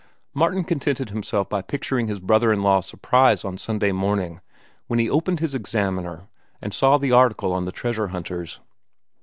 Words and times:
Martin 0.33 0.63
contented 0.63 1.11
himself 1.11 1.47
by 1.47 1.61
picturing 1.61 2.07
his 2.07 2.19
brother 2.19 2.51
in 2.51 2.63
law's 2.63 2.87
surprise 2.87 3.45
on 3.45 3.55
Sunday 3.55 3.91
morning 3.91 4.41
when 4.87 4.97
he 4.97 5.07
opened 5.07 5.39
his 5.39 5.53
Examiner 5.53 6.27
and 6.59 6.73
saw 6.73 6.97
the 6.97 7.11
article 7.11 7.53
on 7.53 7.65
the 7.65 7.71
treasure 7.71 8.07
hunters. 8.07 8.61